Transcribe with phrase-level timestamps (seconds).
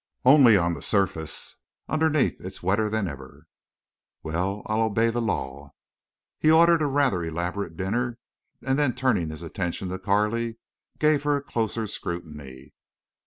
[0.25, 1.57] "Only on the surface.
[1.87, 3.45] Underneath it's wetter than ever."
[4.23, 5.75] "Well, I'll obey the law."
[6.39, 8.17] He ordered a rather elaborate dinner,
[8.65, 10.57] and then turning his attention to Carley,
[10.97, 12.73] gave her closer scrutiny.